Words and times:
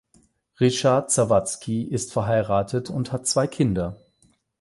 Ryszard 0.59 1.11
Zawadzki 1.11 1.83
ist 1.87 2.11
verheiratet 2.11 2.89
und 2.89 3.11
hat 3.11 3.27
zwei 3.27 3.45
Kinder. 3.45 3.99